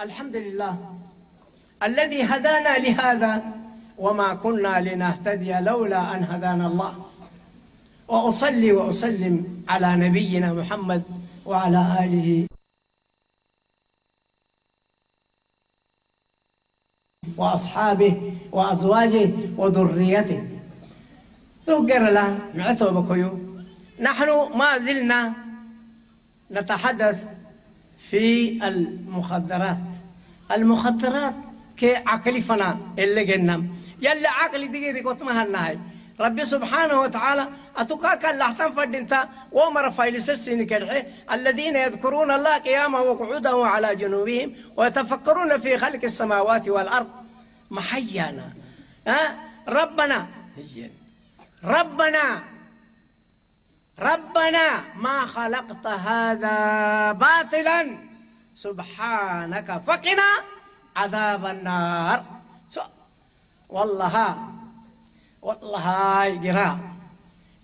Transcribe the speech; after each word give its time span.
الحمد 0.00 0.36
لله 0.36 0.96
الذي 1.82 2.22
هدانا 2.22 2.78
لهذا 2.78 3.42
وما 3.98 4.34
كنا 4.34 4.80
لنهتدي 4.80 5.52
لولا 5.52 6.14
أن 6.14 6.24
هدانا 6.24 6.66
الله. 6.66 7.06
وأصلي 8.08 8.72
وأسلم 8.72 9.64
على 9.68 9.96
نبينا 9.96 10.52
محمد 10.52 11.02
وعلى 11.46 11.82
آله. 12.04 12.46
وأصحابه 17.36 18.32
وأزواجه 18.52 19.30
وذريته. 19.56 20.48
ذكر 21.68 22.10
له 22.10 22.38
معتو 22.54 22.90
بكيو 22.90 23.38
نحن 24.00 24.28
ما 24.58 24.78
زلنا 24.78 25.32
نتحدث 26.50 27.26
في 27.98 28.52
المخدرات. 28.68 29.89
المخدرات 30.52 31.34
كي 31.76 31.96
عقلي 31.96 32.40
فنا 32.40 32.78
اللي 32.98 33.24
جنم 33.24 33.68
يلا 34.02 34.30
عقلي 34.30 34.68
دقيقة 34.68 35.08
قط 35.10 35.22
ما 35.22 35.42
هالنهاي 35.42 35.78
ربي 36.20 36.44
سبحانه 36.44 37.00
وتعالى 37.00 37.48
أتوكاك 37.76 38.24
اللحتن 38.24 38.72
فدنتا 38.72 39.28
ومر 39.52 39.90
فايلس 39.90 40.30
السين 40.30 40.66
كرحي 40.66 41.04
الذين 41.32 41.76
يذكرون 41.76 42.30
الله 42.30 42.58
قياما 42.58 42.98
وقعودا 43.00 43.52
وعلى 43.52 43.96
جنوبهم 43.96 44.54
ويتفكرون 44.76 45.58
في 45.58 45.76
خلق 45.76 46.02
السماوات 46.04 46.68
والأرض. 46.68 47.08
محيانا 47.70 48.52
ها؟ 49.06 49.38
ربنا. 49.68 50.26
ربنا. 51.64 52.42
ربنا 53.98 54.66
ما 54.96 55.26
خلقت 55.26 55.86
هذا 55.86 56.56
باطلا. 57.12 58.09
سبحانك 58.64 59.68
فقنا 59.86 60.30
عذاب 60.96 61.46
النار. 61.46 62.18
والله 63.68 64.16
والله 65.42 65.78
هاي 65.78 66.36
جرا 66.44 66.70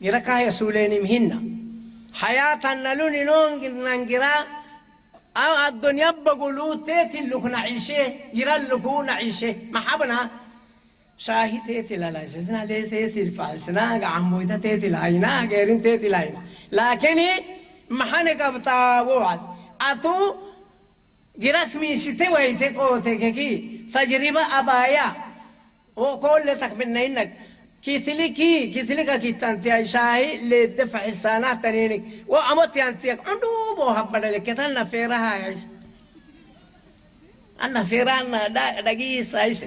جرا 0.03 0.19
كاي 0.19 0.51
سولين 0.51 1.03
مهنا 1.03 1.39
حياة 2.21 2.65
نلون 2.85 3.15
نون 3.29 3.53
ننجرا 3.85 4.37
أو 5.37 5.53
الدنيا 5.69 6.11
بقولوا 6.11 6.75
تيتي 6.87 7.21
لك 7.21 7.45
نعيشه 7.45 8.03
جرا 8.35 8.57
لكو 8.59 9.03
نعيشه 9.03 9.55
محبنا 9.77 10.19
شاهي 11.19 11.61
تيتي 11.67 11.97
لا 11.97 12.11
لا 12.11 12.27
سيدنا 12.27 12.65
ليه 12.65 12.89
تيتي 12.93 13.23
الفاسنا 13.23 14.07
عمو 14.13 14.41
إذا 14.41 14.57
تيتي 14.57 14.89
لاينا 14.89 15.41
غيرين 15.51 15.81
تيتي 15.81 16.09
لاينا 16.09 16.41
لكن 16.73 17.19
محنك 17.91 18.41
بتا 18.55 19.01
وعد 19.01 19.41
أتو 19.81 20.17
جراك 21.39 21.77
مي 21.77 21.97
ستة 21.97 22.33
ويتك 22.33 22.75
أو 22.75 22.99
تككي 22.99 23.85
تجربة 23.95 24.59
أبايا 24.59 25.17
وكل 25.97 26.59
تك 26.61 26.73
من 26.73 26.97
إنك 26.97 27.33
كيثلكي 27.83 28.67
كيثلك 28.67 29.21
كي 29.21 29.33
تنتي 29.33 29.87
شاهي 29.87 30.39
لدفع 30.49 31.05
السانات 31.05 31.63
تنينك 31.63 32.03
وأموت 32.27 32.77
ينتي 32.77 33.11
عندو 33.11 33.75
بو 33.77 33.83
هبنا 33.83 34.27
لك 34.27 34.47
تلنا 34.47 34.85
فيرها 34.85 35.31
عيش 35.31 35.61
أنا 37.63 37.85
فيران 37.85 38.53
دقيس 38.85 39.35
عيش 39.35 39.65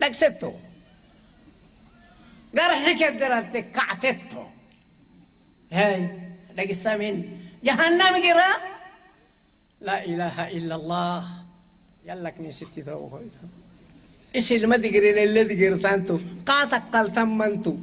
دق 0.00 0.12
ستو 0.12 0.52
قرحك 2.58 3.02
درت 3.02 3.56
كعتتو 3.56 4.44
هاي 5.72 6.10
دق 6.56 6.68
السامين 6.68 7.38
جهنم 7.64 8.14
قرا 8.24 8.71
لا 9.82 10.04
إله 10.04 10.36
إلا 10.56 10.74
الله. 10.74 11.22
يلك 12.06 12.34
من 12.40 12.52
ستي 12.52 12.82
ثوب 12.82 13.20
إيش 14.34 14.52
اللي 14.52 14.66
ما 14.66 14.76
تقرين 14.76 15.18
اللي 15.18 15.44
تقرتانتو 15.44 16.18
قاتك 16.46 16.82
قلتم 16.94 17.38
منتو 17.38 17.74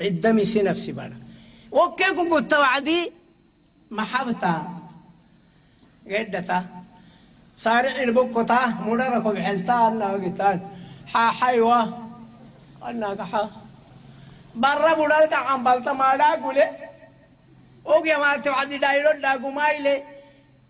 عدمي 0.00 0.44
سي 0.44 0.62
نفسي 0.62 0.92
بنا 0.92 1.16
وكيكو 1.72 2.22
قلت 2.32 2.52
وعدي 2.54 3.12
محبتا 3.90 4.54
قدتا. 6.10 6.58
سارع 7.56 8.10
بكتا 8.16 8.60
مدركو 8.86 9.30
بحلتا 9.32 9.76
أنا 9.86 10.06
قلتان 10.22 10.58
حا 11.12 11.30
حيوة. 11.38 11.80
أنا 12.82 13.14
كحا 13.14 13.50
برا 14.54 14.92
بدالك 14.98 15.32
عم 15.32 15.64
بلتا 15.64 15.92
ما 15.92 16.16
دا 16.16 16.28
قولي 16.42 16.66
أوكي 17.86 18.16
ما 18.16 18.36
توعدي. 18.36 18.78
دايلو 18.78 19.20
داقو 19.22 19.50
مايلي 19.50 20.11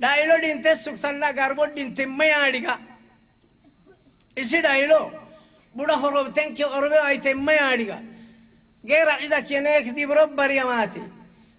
ડાયલો 0.02 0.36
ડીનતે 0.38 0.70
સુખતરના 0.84 1.32
ગાર્બો 1.32 1.66
ડીનતે 1.66 2.06
મયાડીગા 2.20 2.78
isi 4.36 4.60
dhaylo 4.62 5.00
budha 5.76 5.96
horobtenki 6.02 6.64
orbe 6.64 6.98
ayte 7.08 7.34
mayaadhiga 7.34 7.98
geera 8.84 9.14
cida 9.20 9.38
keneek 9.48 9.86
dibro 9.96 10.26
baryamaate 10.38 11.02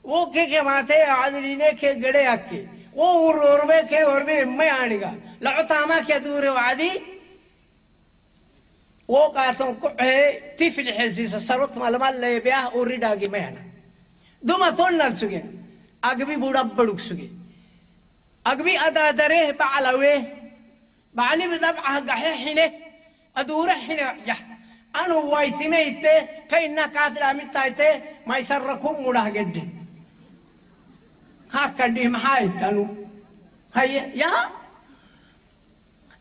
wo 0.03 0.27
ke 0.33 0.43
kemaate 0.51 0.95
acadline 1.13 1.69
ke 1.79 1.89
gedhayakke 2.03 2.59
wo 2.99 3.07
urorbe 3.27 3.77
ke 3.89 3.99
orbe 4.15 4.35
mayaadhiga 4.59 5.11
lacutaama 5.41 5.97
ke 6.07 6.19
duure 6.25 6.49
wacdi 6.59 6.89
wo 9.07 9.21
qaatan 9.35 9.71
kuce 9.81 10.11
tifilxelsiisa 10.57 11.39
sarot 11.39 11.73
malmalleebeah 11.75 12.65
uridhaagi 12.79 13.27
mayana 13.33 13.61
duma 14.43 14.69
tonnal 14.79 15.13
suge 15.21 15.41
agbi 16.09 16.35
budha 16.43 16.63
badhug 16.77 16.99
suge 16.99 17.27
أقمي 18.47 18.79
أدا 18.79 19.11
دريه 19.11 19.51
بعلوه 19.51 20.23
بعلم 21.13 21.53
ذبعه 21.53 21.99
قحيحنه 21.99 22.71
أدورحنه 23.37 24.13
جه 24.27 24.35
أنا 24.95 25.15
وايتني 25.15 25.89
إتى 25.89 26.27
كي 26.49 26.67
نكاد 26.67 27.17
رامي 27.17 27.45
تايتة 27.45 28.01
ما 28.27 28.37
يسركم 28.37 29.29
جدي، 29.29 29.63
خاك 31.49 31.75
كدي 31.75 32.07
ما 32.07 32.19
هايتنو 32.25 32.87
هاي 33.75 33.95
يا. 33.95 34.27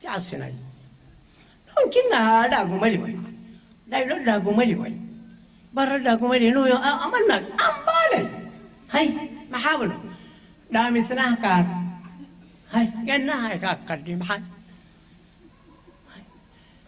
تعسناي 0.00 0.55
كنا 1.94 2.44
هذا 2.44 2.59
قملي 2.59 2.99
وين 2.99 3.19
لا 3.88 3.99
يلا 3.99 4.15
لا 4.15 4.34
قملي 4.38 4.75
وين 4.75 4.99
برا 5.72 5.99
لا 5.99 6.15
قملي 6.15 6.50
نو 6.50 6.65
أملنا. 6.65 7.37
أمبالي. 7.69 8.28
هاي 8.91 9.11
ما 9.50 9.59
حاولوا 9.59 10.00
لا 10.71 10.91
مثلها 10.91 11.34
كاتل. 11.34 11.81
هاي 12.72 12.88
هاي 13.09 13.59
قدي 13.88 14.15
محاي 14.16 14.43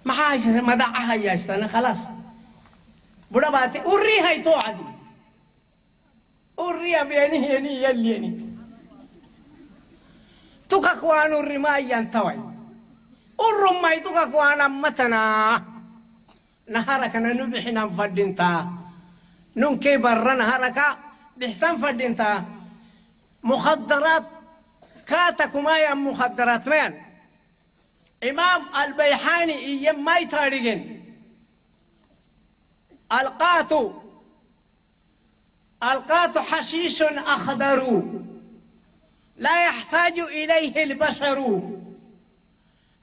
محاش 0.05 0.47
مدعها 0.47 1.15
يا 1.15 1.35
استنا 1.35 1.67
خلاص. 1.67 2.09
بڑا 3.35 3.51
بات 3.51 3.77
اري 3.77 4.17
هاي 4.21 4.43
تو 4.43 4.55
عدي 4.55 4.87
اري 6.59 7.05
بيني 7.05 7.39
يني 7.55 7.83
يليني 7.83 8.31
توكا 10.69 10.95
كوان 11.01 11.33
اري 11.33 11.59
ما 11.59 11.79
ينتوي 11.79 12.39
ارم 13.47 13.83
ما 13.83 13.99
توكا 13.99 14.25
كوان 14.25 14.71
متنا 14.71 15.23
نهارك 16.71 17.17
نبحنا 17.17 17.89
فدنتا 17.89 18.69
نون 19.57 19.79
كي 19.79 19.97
برا 19.97 20.35
نهارك 20.35 20.79
بحسن 21.37 21.77
فدنتا 21.77 22.45
مخدرات 23.43 24.27
كاتك 25.05 25.57
ما 25.57 25.79
يا 25.79 25.95
مخدرات 25.95 26.69
مين 26.69 27.03
إمام 28.31 28.63
البيحاني 28.85 29.55
إيام 29.55 30.05
ما 30.05 30.17
يتارجن 30.17 31.01
القات 33.13 33.73
القات 35.83 36.39
حشيش 36.39 37.03
أخضر 37.03 38.03
لا 39.37 39.67
يحتاج 39.67 40.19
إليه 40.21 40.85
البشر. 40.85 41.61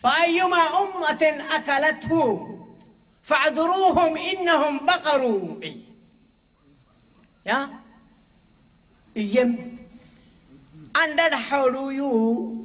فأيما 0.04 0.58
أمة 0.58 1.46
أكلته 1.50 2.48
فاعذروهم 3.24 4.18
إنهم 4.18 4.86
بقروا. 4.86 5.62
يا؟ 7.46 7.70
إيام 9.18 9.78
عند 11.02 11.20
الحلو 11.20 12.58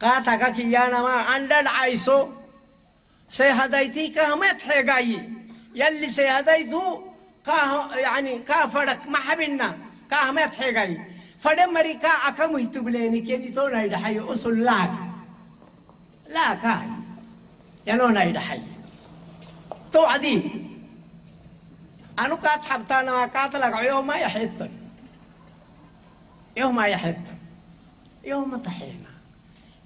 قاتا 0.00 0.48
كيانا 0.50 1.02
ما 1.02 1.10
عندن 1.10 1.66
عيسو 1.66 2.28
سيهديتي 3.30 4.08
كهمت 4.08 4.62
حقاي 4.62 5.28
يلي 5.74 6.08
سيهديتو 6.08 7.02
كاه 7.46 7.96
يعني 7.96 8.38
كافرك 8.38 9.06
ما 9.08 9.18
حبنا 9.18 9.78
كهمت 10.10 10.54
حقاي 10.54 11.00
فدمري 11.38 11.94
كا 11.94 12.08
أكم 12.08 12.58
يتبليني 12.58 13.20
كني 13.20 13.48
تو 13.48 13.68
نايد 13.68 13.94
حي 13.94 14.18
أصل 14.18 14.60
لاك 14.60 14.90
لا 16.28 16.54
كاي 16.54 16.88
ينو 17.86 18.08
نايد 18.08 18.38
حي 18.38 18.62
تو 19.92 20.02
عدي 20.02 20.42
أنو 22.18 22.36
كات 22.36 22.64
حبتانا 22.64 23.12
ما 23.12 23.26
كات 23.26 23.56
لك 23.56 23.74
يوم 26.56 26.76
ما 26.76 26.86
يحب 26.86 27.22
يوم 28.24 28.50
ما 28.50 28.58
طحينا. 28.58 29.14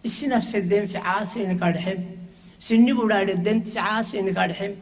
إيش 0.05 0.25
نفس 0.25 0.55
الدين 0.55 0.87
في 0.87 0.99
عاصي 0.99 1.47
نكارحب 1.47 2.19
سني 2.59 2.93
بولاد 2.93 3.31
الدين 3.31 3.63
في 3.63 3.79
عاصي 3.79 4.23
نكارحب 4.23 4.77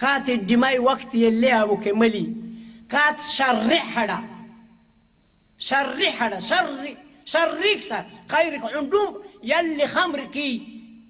كات 0.00 0.28
الدماء 0.28 0.78
وقت 0.78 1.14
يلي 1.14 1.62
أبو 1.62 1.76
كملي 1.76 2.32
كات 2.90 3.20
شرح 3.20 3.98
هذا 3.98 4.20
شرح 5.58 6.22
هذا 6.22 6.38
شر 6.38 6.96
شريك 7.24 7.82
سر 7.82 8.04
خيرك 8.28 8.76
عندهم 8.76 9.14
يلي 9.44 9.86
خمرك 9.86 10.60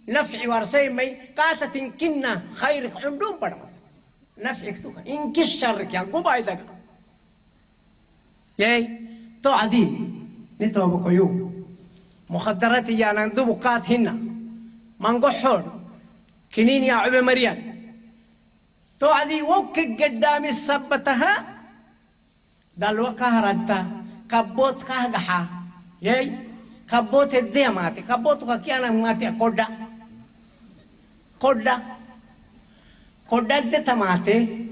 نفعي 0.08 0.48
ورسي 0.48 0.88
مي 0.88 1.16
قاتة 1.38 1.88
كنا 1.88 2.42
خيرك 2.54 3.04
عندهم 3.04 3.36
بدا. 3.36 3.70
نفعك 4.38 4.82
توك. 4.82 4.96
إنك 5.08 5.38
الشرك 5.38 5.94
يا 5.94 6.00
قبائلك 6.00 6.66
ياي 8.58 9.00
to 9.42 9.50
adin 9.52 9.90
ni 10.58 10.66
tobakoyu 10.72 11.50
مخدرات 12.30 12.88
يا 12.88 13.12
نندب 13.12 13.58
قات 13.62 13.90
هنا. 13.90 14.14
من 15.00 15.20
قحور 15.20 15.62
كنين 16.54 16.84
يا 16.84 16.94
عبي 16.94 17.20
مريم 17.20 17.58
تو 19.00 19.06
عدي 19.06 19.42
وك 19.42 19.74
قدام 19.74 20.44
السبتها. 20.44 21.32
دل 22.76 23.00
وكهرتا 23.00 23.86
كبوت 24.30 24.82
كهدحا 24.82 25.46
يي 26.02 26.38
كبوت 26.90 27.34
الدي 27.34 27.68
ماتي. 27.68 28.02
كبوت 28.02 28.44
كيانا 28.62 28.90
ماتي. 28.90 29.30
كودا. 29.30 29.66
كودا. 31.40 31.82
كودا 33.26 33.58
الدي 33.58 33.78
تماتي 33.78 34.66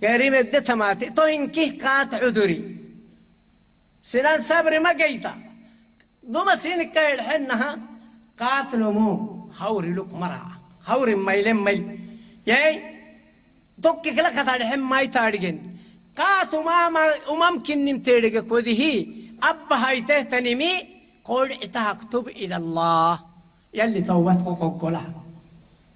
كريم 0.00 0.34
الدي 0.34 0.60
تماتي 0.60 1.10
تو 1.10 1.22
إنكي 1.22 1.70
كات 1.70 2.14
عذري 2.14 2.73
سنان 4.10 4.40
صبري 4.48 4.78
ما 4.78 4.92
قيتا. 5.00 5.32
دوما 6.22 6.56
سين 6.56 6.82
كايد 6.94 7.20
حنها 7.20 7.70
قاتلوا 8.40 8.92
مو 8.92 9.08
هوري 9.58 9.92
لك 9.96 10.12
مرعى 10.22 10.54
هوري 10.86 11.14
ميلين 11.14 11.56
ميل. 11.56 11.80
ياي 12.46 12.72
دوكي 13.78 14.10
كلا 14.16 14.30
كتاد 14.30 14.62
حن 14.62 14.80
ماي 14.80 15.06
تارجن 15.06 15.58
قاتو 16.18 16.62
ما 16.62 16.88
ما 16.88 17.02
وممكن 17.30 17.84
نمتيرك 17.84 18.36
كوذي 18.48 18.82
أبا 19.42 19.76
هاي 19.76 20.00
تهتنمي. 20.08 20.72
قول 21.24 21.52
اكتب 21.76 22.28
إلى 22.28 22.56
الله. 22.56 23.18
يلي 23.74 24.00
توبتك 24.02 24.62
قولا 24.82 25.00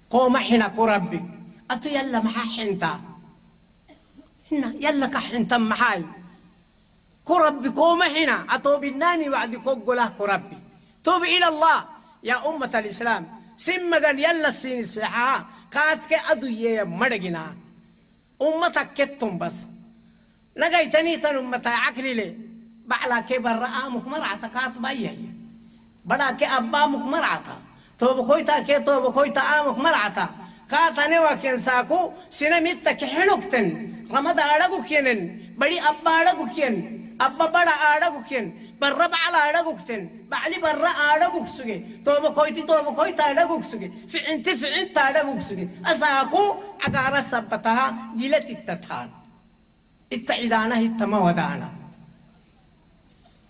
قوم 0.09 0.37
حين 0.37 0.63
ربي 0.77 1.21
أتو 1.71 1.89
يلا 1.89 2.19
محا 2.19 2.43
حنتا. 2.53 2.99
يلا 4.85 5.07
كحنتا 5.07 5.57
محاي. 5.57 6.03
كربي 7.29 7.69
كوما 7.69 8.07
هنا. 8.07 8.37
أتوب 8.55 8.83
الناني 8.83 9.29
بعد 9.29 9.55
كوكولا 9.55 10.05
كربي. 10.17 10.57
توب 11.05 11.23
إلى 11.23 11.47
الله. 11.53 11.79
يا 12.23 12.37
أمة 12.49 12.73
الإسلام. 12.81 13.23
سمجن 13.57 14.19
يلا 14.25 14.49
السين 14.49 14.79
السحاء 14.79 15.39
كات 15.73 16.01
كأدو 16.09 16.47
يا 16.47 16.83
مرجنا 16.83 17.45
أمتك 18.41 18.89
كتم 18.97 19.37
بس. 19.37 19.57
نجيتني 20.57 21.17
تن 21.17 21.35
أمة 21.37 21.65
عقلي 21.65 22.13
لي. 22.13 22.29
بعلا 22.89 23.19
كبر 23.19 23.55
رآمك 23.65 24.05
مرعتا 24.07 24.47
كات 24.47 24.75
بايه 24.83 25.17
بدا 26.05 26.31
كأبامك 26.31 27.03
مرعتا. 27.13 27.55
توب 27.99 28.27
كويتا 28.27 28.59
كي 28.67 28.79
توب 28.79 29.13
كويتا 29.13 29.41
آمك 29.41 29.77
مرعتا. 29.77 30.29
كاتني 30.71 31.19
وكن 31.19 31.57
ساكو. 31.59 32.11
سنميتك 32.29 33.01
حلوكتن. 33.05 33.65
رمضان 34.11 34.39
أرغو 34.39 34.83
كينن. 34.89 35.19
بدي 35.59 35.81
أبا 35.81 36.11
أرغو 36.21 36.45
كينن. 36.55 36.99
أبا 37.21 37.45
بڑا 37.45 37.73
آڑا 37.91 38.09
گوكين 38.09 38.45
برا 38.81 39.07
بعلا 39.07 39.37
آڑا 39.47 39.61
گوكتن 39.61 40.07
بعلي 40.31 40.57
برا 40.57 40.91
آڑا 41.11 41.27
گوكسوگي 41.29 41.77
توبا 42.05 42.29
كويتي 42.29 42.61
توبا 42.61 42.91
كويتا 42.91 43.23
آڑا 43.29 43.43
گوكسوگي 43.43 43.91
في 44.07 44.31
انت 44.31 44.49
في 44.49 44.81
انت 44.81 44.97
آڑا 44.97 45.23
گوكسوگي 45.23 45.69
أساكو 45.85 46.55
عقارة 46.81 47.21
سبتها 47.21 48.13
جلت 48.15 48.49
التتان 48.49 49.09
التعيدانا 50.13 50.77
التما 50.77 51.19
ودانا 51.19 51.69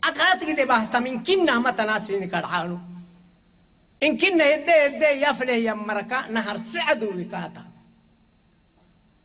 أقات 0.04 0.44
كده 0.44 0.64
بحتا 0.66 1.00
من 1.00 1.24
كنا 1.24 1.60
ما 1.60 1.72
تناسيني 1.72 2.28
كرحانو 2.28 2.80
إن 4.04 4.18
كنا 4.18 4.46
يدي 4.46 4.72
يدي 4.72 5.06
يفله 5.06 5.54
يمركا 5.54 6.28
نهر 6.30 6.58
سعدوي 6.58 7.24
كاتا 7.24 7.64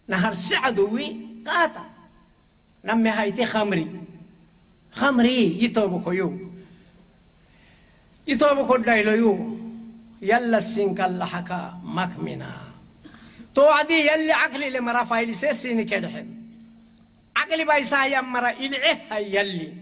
نهر 0.08 0.32
سعدوي 0.32 1.16
كاتا 1.46 1.84
نمي 2.84 3.10
هايتي 3.10 3.46
خمري 3.46 4.13
دايلو 8.82 9.12
يو. 9.12 9.58
يلا 10.22 10.58
السين 10.58 10.94
كلا 10.94 11.24
حكا 11.24 11.80
مكمنا. 11.84 12.56
توعدي 13.54 13.94
يلي 13.94 14.32
عقلي 14.32 14.70
لمرا 14.70 15.04
فايل 15.04 15.34
سيسيني 15.34 15.84
كدحن. 15.84 16.26
عقلي 17.36 17.64
بايسا 17.64 18.04
يمرا 18.04 18.50
إلعه 18.50 19.18
يلي. 19.18 19.74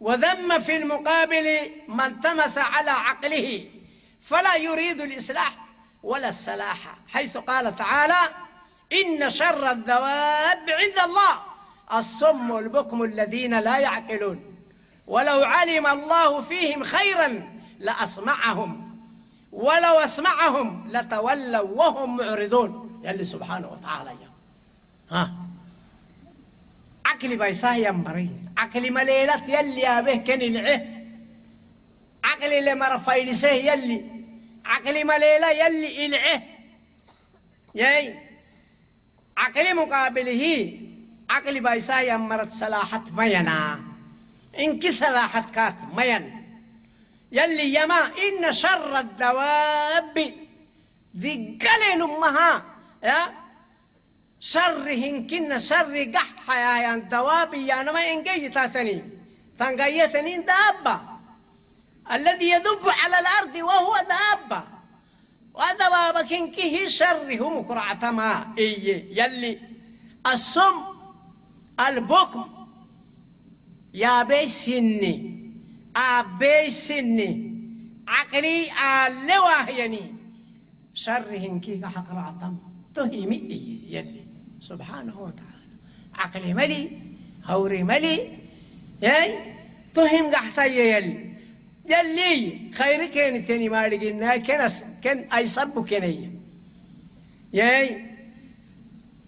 وذم 0.00 0.58
في 0.58 0.76
المقابل 0.76 1.46
من 1.88 2.20
تمس 2.20 2.58
على 2.58 2.90
عقله. 2.90 3.64
فلا 4.20 4.56
يريد 4.56 5.00
الإصلاح 5.00 5.54
ولا 6.02 6.28
السلاح 6.28 6.98
حيث 7.08 7.36
قال 7.36 7.76
تعالى 7.76 8.20
إن 8.92 9.30
شر 9.30 9.70
الدواب 9.70 10.70
عند 10.70 10.98
الله. 11.04 11.55
الصم 11.94 12.56
البكم 12.58 13.02
الذين 13.02 13.58
لا 13.58 13.78
يعقلون. 13.78 14.44
ولو 15.06 15.44
علم 15.44 15.86
الله 15.86 16.40
فيهم 16.40 16.84
خيرا 16.84 17.48
لأسمعهم. 17.78 18.98
ولو 19.52 19.98
أسمعهم 19.98 20.88
لتولوا 20.88 21.60
وهم 21.60 22.16
معرضون. 22.16 23.00
يلي 23.04 23.24
سبحانه 23.24 23.68
وتعالى 23.68 24.10
يا. 24.10 24.30
ها؟ 25.10 25.32
عقلي 27.04 27.36
بيساه 27.36 27.74
يا 27.74 27.90
مري 27.90 28.30
عقلي 28.56 28.90
مليلة 28.90 29.60
يلي 29.60 29.80
يا 29.80 30.00
به 30.00 30.16
كن 30.16 30.42
العه. 30.42 30.86
عقلي 32.24 32.60
لما 32.60 32.88
رفايلسه 32.88 33.48
يلي. 33.48 34.04
عقلي 34.64 35.04
مليلة 35.04 35.50
يلي 35.50 36.06
العه. 36.06 36.42
ياي. 37.74 38.18
عقلي 39.36 39.74
مقابله. 39.74 40.72
عقلي 41.30 41.60
بايسايا 41.60 42.16
مرت 42.16 42.48
سلاحة 42.48 43.04
مينا. 43.12 43.80
إنك 44.58 44.88
سلاحة 44.88 45.40
كات 45.40 45.76
مين 45.96 46.46
يلي 47.32 47.74
يما 47.74 48.00
إن 48.24 48.52
شر 48.52 48.98
الدواب 48.98 50.34
ذي 51.16 51.58
قلن 51.62 52.02
أمها. 52.02 52.64
يا؟ 53.02 53.32
شرهن 54.40 55.26
كن 55.26 55.58
شر 55.58 56.12
قح 56.14 56.56
يا 56.56 56.94
الدواب 56.94 57.54
يا 57.54 57.82
نما 57.82 58.00
إنجي 58.12 58.48
تاتني. 58.48 59.04
تنجيتني 59.58 60.38
دابة 60.38 61.00
الذي 62.12 62.50
يذب 62.50 62.88
على 62.88 63.18
الأرض 63.18 63.54
وهو 63.54 63.96
دابة 63.96 64.62
ودوابك 65.54 66.32
إنكه 66.32 66.88
شر 66.88 67.28
هم 67.40 67.62
كرعة 67.68 68.10
ما. 68.10 68.54
إيه 68.58 69.20
يلي 69.20 69.60
السم 70.26 70.85
البكم. 71.80 72.44
يا 73.94 74.22
بيسني 74.22 75.36
أبيسني 75.96 77.52
عقلي 78.08 78.66
اللواه 79.06 79.68
يعني 79.68 80.00
شرهن 80.94 81.60
كيك 81.60 81.84
حقر 81.84 82.18
عطم 82.18 82.56
تهيمي 82.94 83.80
يلي. 83.88 84.20
سبحانه 84.60 85.20
وتعالى. 85.20 85.72
عقلي 86.14 86.54
ملي 86.54 86.90
هوري 87.44 87.82
ملي. 87.82 88.38
ياي 89.02 89.54
تهم 89.94 90.30
قحتي 90.34 90.92
يلي. 90.96 91.26
يلي 91.86 92.60
خير 92.74 93.06
كان 93.06 93.40
ثاني 93.42 93.68
ما 93.68 93.88
لقينا 93.88 94.36
كان 94.36 94.70
كان 95.02 95.18
أي 95.18 95.46
صب 95.46 95.88
كني 95.88 96.30
ياي 97.52 98.15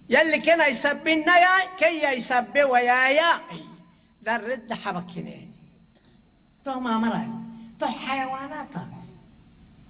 يلي 0.09 0.39
كان 0.39 0.71
يسبنا 0.71 1.39
يا 1.39 1.77
كي 1.79 2.17
يسب 2.17 2.57
ويا 2.57 3.09
يا 3.09 3.41
ذا 4.25 4.37
الرد 4.37 4.73
حبكنين 4.73 5.53
تو 6.65 6.81
ما 6.81 6.99
مرأي 6.99 7.29
تو 7.81 7.87
حيوانات. 7.87 8.75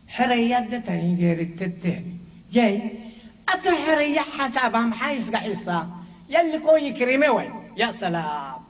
حريات 0.08 0.62
دتني 0.62 1.16
غير 1.20 1.40
التتين 1.40 2.18
جاي. 2.52 2.98
أتو 3.48 3.70
حرية 3.70 4.20
حسابهم 4.20 4.94
حيس 4.94 5.30
قحصة 5.30 5.88
يلي 6.28 6.58
كو 6.58 6.76
يكرمي 6.76 7.28
وين. 7.28 7.72
يا 7.76 7.90
سلام. 7.90 8.64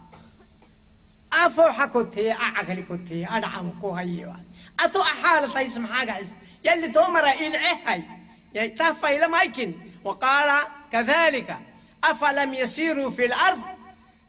أفو 1.33 1.69
حكوتي 1.69 2.33
أعقل 2.33 2.81
كوتي 2.89 3.27
أدعم 3.27 3.71
كو 3.81 3.95
هيوا 3.95 4.35
أتو 4.81 5.03
أحالة 5.03 5.61
يسمع 5.61 5.95
حاجة 5.95 6.27
يلي 6.65 6.89
تومر 6.89 7.25
إلعي 7.25 7.77
هاي. 7.87 8.69
تفا 8.69 9.09
إلى 9.17 9.29
مايكن 9.29 9.73
وقال 10.05 10.65
كذلك 10.93 11.59
أفلم 12.05 12.55
يسيروا 12.55 13.11
في 13.11 13.27
الأرض 13.27 13.59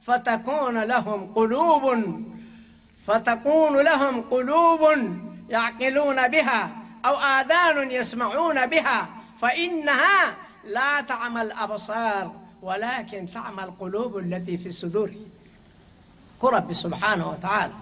فتكون 0.02 0.78
لهم 0.84 1.34
قلوب 1.34 2.04
فتكون 3.08 3.82
لهم 3.82 4.22
قلوب 4.22 4.82
يعقلون 5.50 6.28
بها 6.28 6.72
أو 7.06 7.16
آذان 7.16 7.92
يسمعون 7.92 8.66
بها 8.66 9.10
فإنها 9.42 10.36
لا 10.64 11.02
تعمى 11.02 11.42
الأبصار 11.42 12.34
ولكن 12.62 13.26
تعمى 13.26 13.64
القلوب 13.64 14.18
التي 14.18 14.58
في 14.58 14.66
الصدور. 14.68 15.12
كرب 16.40 16.74
سبحانه 16.74 17.30
وتعالى 17.30 17.74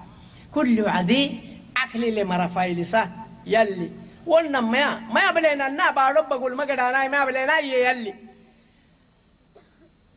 كل 0.53 0.89
عدي 0.89 1.39
عقل 1.75 2.15
لما 2.15 2.45
رفايلسا 2.45 3.11
يلي 3.45 3.91
ولنا 4.25 4.61
ما 4.61 4.99
ما 4.99 5.21
يبلينا 5.29 5.67
النا 5.67 5.91
بارب 5.91 6.29
بقول 6.29 6.55
ما 6.55 6.63
قد 6.63 6.71
أنا 6.71 7.07
ما 7.07 7.21
يبلينا 7.21 7.59
يلي. 7.59 8.26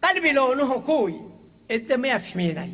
قلبي 0.04 0.32
لونه 0.32 0.80
كوي 0.80 1.20
إنت 1.70 1.92
ما 1.92 2.08
يفهمينا 2.08 2.68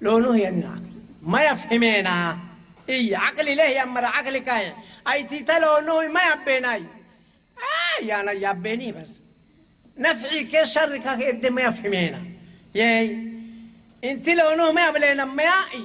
لونه 0.00 0.38
ينعقل 0.38 0.92
ما 1.22 1.44
يفهمينا. 1.44 2.38
إيه 2.88 3.16
عقلي 3.16 3.54
ليه 3.54 3.62
يا 3.62 3.84
مرة 3.84 4.06
عقلي 4.06 4.40
كاي. 4.40 4.74
أي 5.12 5.24
تيتلو 5.24 5.78
نوي 5.78 6.08
ما 6.08 6.20
يبيناي 6.32 6.84
آه 7.58 8.04
يا 8.04 8.20
أنا 8.20 8.32
يبيني 8.32 8.92
بس. 8.92 9.22
نفعي 9.98 10.44
كشر 10.44 10.96
كا 10.96 11.30
إنت 11.30 11.46
ما 11.46 11.62
يفهمينا. 11.62 12.24
ياي 12.74 13.32
إنت 14.04 14.28
لو 14.28 14.54
نو 14.54 14.72
ما 14.72 14.86
يبلينا. 14.86 15.24
ما 15.24 15.42
يأي. 15.42 15.84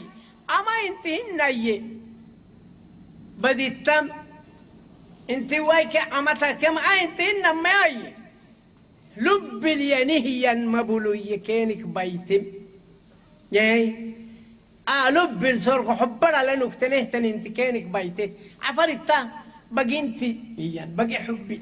أما 0.49 0.73
إنت 0.87 1.07
هنيي 1.07 1.83
بدي 3.37 3.67
التم 3.67 4.09
إنت 5.29 5.53
وايك 5.53 5.95
عمتا 5.95 6.51
كم 6.51 6.77
إنت 6.77 7.21
هنا 7.21 7.53
ما 7.53 7.69
يأي. 7.69 8.16
لب 9.17 9.65
الينهيا 9.65 10.53
مبلوي 10.53 11.37
كينك 11.37 11.77
بيتم. 11.77 12.43
ياي؟ 13.51 14.13
لب 15.09 15.45
السرق 15.45 15.91
حبنا 15.91 16.43
لانك 16.43 16.75
تنهتن 16.75 17.25
انت 17.25 17.47
كانك 17.47 17.83
بيته. 17.83 18.31
بقي 19.71 19.99
انت 19.99 20.21
ايان 20.59 20.95
بقي 20.95 21.15
حبي. 21.15 21.61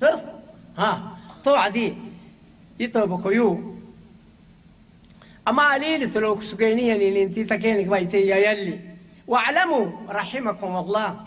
ايان 0.00 0.20
ها 0.78 1.18
طوع 1.44 1.68
دي. 1.68 1.94
يطوب 2.80 3.28
كيو. 3.28 3.74
أما 5.48 5.62
عليل 5.62 6.10
سلوك 6.10 6.42
سكينيا 6.42 6.94
اللي 6.94 7.22
انت 7.22 7.38
تكينك 7.38 7.86
بيته 7.86 8.16
يا 8.18 8.50
يلي. 8.50 8.80
واعلموا 9.26 9.86
رحمكم 10.08 10.76
الله. 10.76 11.24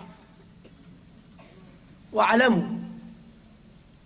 واعلموا 2.14 2.64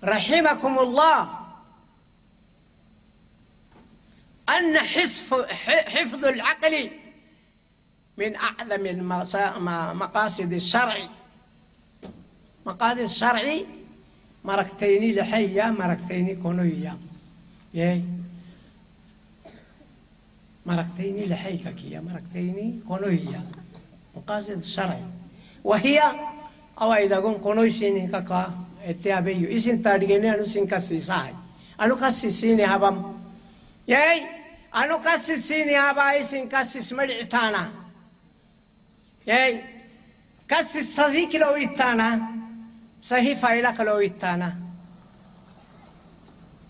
رحمكم 0.03 0.79
الله. 0.79 1.34
أن 4.49 4.77
حفظ 5.93 6.25
العقل 6.25 6.89
من 8.17 8.35
أعظم 8.35 9.07
مقاصد 9.97 10.53
الشرع. 10.53 10.97
مقاصد 12.65 12.99
الشرع 12.99 13.43
مركتيني 14.43 15.13
لحية 15.13 15.63
مركتيني 15.63 16.35
كونوية 16.35 16.97
ياي 17.73 18.03
مركتيني 20.65 21.25
لحيك 21.25 21.75
كيا 21.75 21.99
مركتيني 21.99 22.79
كونوية 22.87 23.43
مقاصد 24.15 24.49
الشرع. 24.49 24.99
وهي 25.63 26.01
أو 26.81 26.93
إذا 26.93 27.19
كون 27.19 27.33
كونوي 27.33 27.69
سيني 27.69 28.07
كاكا 28.07 28.53
اتيابيو 28.83 29.57
إسين 29.57 29.81
تارجيني 29.81 30.35
أنو 30.35 30.43
سين 30.43 30.67
كسي 30.67 30.97
ساي 30.97 31.33
أنو 31.81 31.95
كسي 31.95 32.29
سيني 32.29 32.65
هبام. 32.65 33.14
yey 33.87 34.17
anu 34.71 34.95
qasis 35.05 35.41
siini 35.47 35.73
habaayisin 35.85 36.43
qasis 36.53 36.87
madhicitaana 36.97 37.61
yey 39.31 39.51
qasis 40.51 40.87
sasi 40.95 41.23
kilo 41.31 41.49
ittaana 41.65 42.07
sahi 43.09 43.35
fayla 43.41 43.69
kalo 43.77 44.01
ittaana 44.09 44.49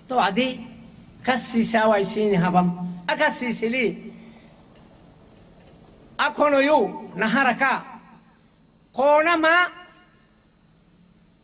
towadi 0.07 0.47
qasis 1.25 1.75
awaysiini 1.75 2.37
habam. 2.37 2.67
Akasisili 3.07 4.13
akonoyu 6.17 7.11
naharaka. 7.15 7.73
Qoonama 8.93 9.53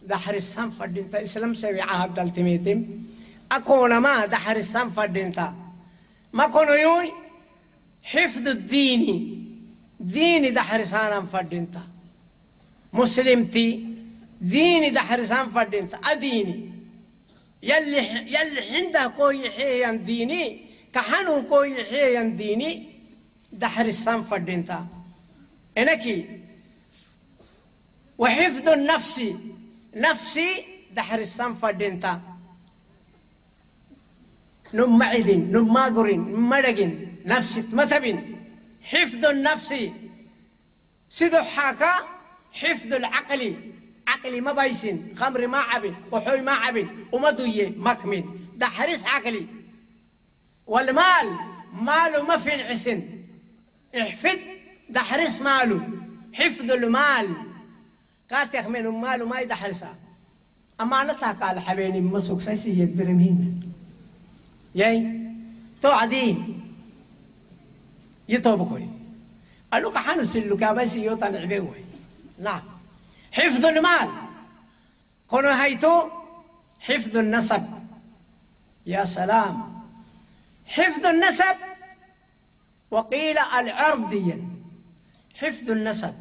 daxrisan 0.09 0.71
fadhinta 0.71 1.21
islam 1.21 1.51
sawicahadaltimitim 1.55 2.79
akoonama 3.49 4.13
daxrisan 4.33 4.87
fadhinta 4.95 5.53
ما 6.33 6.47
كونو 6.47 6.73
يو 6.73 7.13
حفظ 8.03 8.47
الديني. 8.47 9.37
ديني 9.99 10.49
دحرسان 10.49 11.25
فردينتا. 11.25 11.81
مسلمتي 12.93 13.85
ديني 14.41 14.89
دحرسان 14.89 15.49
فردينتا. 15.49 15.97
أديني. 15.97 16.71
يلي 17.63 17.97
يلي 18.35 18.61
حنده 18.61 19.07
كوي 19.07 19.49
حيان 19.51 20.05
ديني 20.05 20.61
كحنو 20.93 21.47
كوي 21.47 21.83
حيان 21.85 22.37
ديني 22.37 22.89
دحرسان 23.51 24.21
فردينتا. 24.21 24.87
إنكي. 25.77 26.39
وحفظ 28.17 28.69
النفس. 28.69 29.23
نفسي 29.95 30.65
دحرسان 30.95 31.53
فردينتا. 31.53 32.21
نم 34.74 34.98
معدن 34.98 35.40
نم 35.52 35.72
ماغرين 35.74 36.20
نم 36.20 36.48
مرقين 36.48 37.16
نفسي 37.26 37.64
متبين 37.72 38.36
حفظ 38.82 39.24
النفس 39.26 39.74
سيدو 41.08 41.42
حاكا 41.42 41.92
حفظ 42.52 42.92
العقل 42.92 43.56
عقلي 44.08 44.40
ما 44.40 44.52
بايسين 44.52 45.14
خمر 45.16 45.46
ما 45.46 45.58
عبن 45.58 45.94
وحوي 46.12 46.40
ما 46.40 46.52
عبن 46.52 46.88
وما 47.12 47.30
دوية 47.30 47.72
مكمن 47.76 48.24
ده 48.56 48.66
حريص 48.66 49.04
عقلي 49.04 49.46
والمال 50.66 51.26
ماله 51.72 52.22
ما 52.28 52.36
في 52.36 52.54
العسن 52.54 53.02
احفظ 54.00 54.38
ده 54.90 55.00
حريص 55.00 55.40
ماله 55.40 55.88
حفظ 56.34 56.70
المال 56.70 57.36
كاتيخ 58.30 58.66
من 58.66 58.88
ماله 58.88 59.26
ما 59.26 59.40
يدحرسها 59.40 59.94
أما 60.80 61.02
أنا 61.02 61.12
قال 61.12 61.58
حبيني 61.60 62.00
مسوك 62.00 62.40
سيسي 62.40 62.70
يدرمين 62.80 63.66
ياي 64.75 65.21
توعدي 65.81 66.35
يتوبكوي 68.29 68.89
ألوك 69.73 69.97
حانو 69.97 70.23
سلوكا 70.23 70.71
بس 70.71 70.95
يوطن 70.95 71.35
عبيوي 71.35 71.85
نعم 72.39 72.61
حفظ 73.31 73.65
المال 73.65 74.09
كونو 75.27 75.49
هيتو 75.49 76.09
حفظ 76.79 77.17
النسب 77.17 77.65
يا 78.85 79.05
سلام 79.05 79.83
حفظ 80.67 81.05
النسب 81.05 81.55
وقيل 82.91 83.37
العرضيا 83.37 84.47
حفظ 85.35 85.71
النسب 85.71 86.15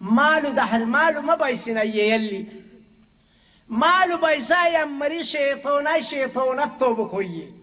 مالو 0.00 0.50
دحر 0.50 0.84
مالو 0.84 1.22
ما 1.22 1.34
بيسنا 1.34 1.82
يلي 1.82 2.46
مالو 3.68 4.16
بيسايا 4.26 4.84
مري 4.84 5.24
شيطونا 5.24 6.00
شيطونا 6.00 6.64
التوبكوي 6.64 7.61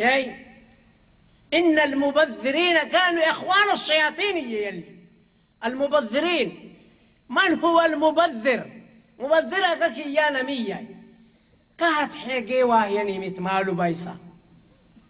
ياي. 0.00 0.36
إن 1.54 1.78
المبذرين 1.78 2.76
كانوا 2.78 3.30
إخوان 3.30 3.70
الشياطين 3.72 4.36
يلي 4.36 4.84
المبذرين. 5.64 6.74
من 7.28 7.60
هو 7.64 7.80
المبذر؟ 7.80 8.66
مبذر 9.18 9.88
كي 9.94 10.14
يا 10.14 10.30
نمية 10.30 10.88
كهت 11.78 12.14
حيقي 12.14 12.62
واهيني 12.62 13.18
متمالو 13.18 13.74
بايسا. 13.74 14.16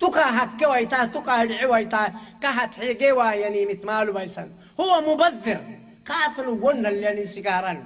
تكا 0.00 0.42
هكي 0.42 0.66
وايتا 0.66 1.04
تكا 1.04 1.42
هدعي 1.42 1.66
وايتا. 1.66 2.14
كهت 2.42 2.74
حيقي 2.74 3.12
واهيني 3.12 3.66
متمالو 3.66 4.12
بايسا. 4.12 4.50
هو 4.80 5.00
مبذر. 5.00 5.60
كاثن 6.06 6.48
ون 6.48 6.86
اللي 6.86 7.24
سيجاران 7.24 7.84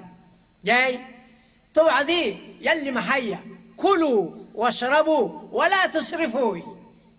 جاي 0.64 1.00
توعدي 1.74 2.36
يلي 2.60 2.90
محيا. 2.90 3.40
كلوا 3.76 4.30
واشربوا 4.54 5.40
ولا 5.52 5.86
تسرفوا. 5.86 6.73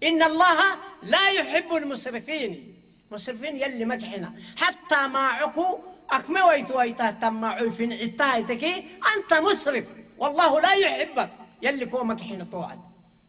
إن 0.05 0.24
الله 0.24 0.59
لا 1.03 1.29
يحب 1.29 1.74
المسرفين. 1.74 2.71
مسرفين 3.12 3.62
يلي 3.62 3.85
مكحنا 3.85 4.33
حتى 4.57 5.07
ما 5.07 5.19
عكو 5.19 5.79
أكمي 6.09 6.41
ويتو 6.41 6.79
ويتا 6.79 7.12
تم 7.12 7.45
عوفين 7.45 7.93
عتايتكي 7.93 8.85
أنت 9.15 9.33
مسرف. 9.33 9.85
والله 10.17 10.62
لا 10.62 10.74
يحبك. 10.74 11.29
يلي 11.62 11.85
كو 11.85 12.03
مكحنا 12.03 12.47
طوعد 12.51 12.79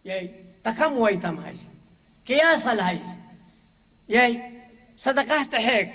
ياي 0.04 0.30
تكم 0.64 0.98
ويتم 0.98 1.38
هايس 1.38 1.66
كياس 2.26 2.66
الهايس 2.66 3.10
ياي 4.08 4.52
صدقه 4.96 5.42
تحيك. 5.42 5.90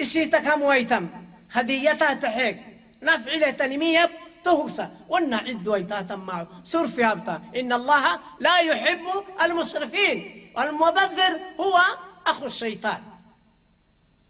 إشي 0.00 0.24
تكم 0.24 0.62
ويتم. 0.62 1.08
هديتها 1.52 2.14
تحيك. 2.14 2.60
نفعله 3.02 3.50
تنمية. 3.50 4.10
تهوسا 4.44 4.90
ونا 5.08 5.36
عد 5.36 6.12
معه 6.12 6.48
سر 6.64 6.88
في 6.88 7.04
هبتا 7.04 7.42
إن 7.56 7.72
الله 7.72 8.20
لا 8.40 8.58
يحب 8.58 9.04
المسرفين 9.42 10.50
المبذر 10.58 11.40
هو 11.60 11.80
أخو 12.26 12.46
الشيطان. 12.46 13.02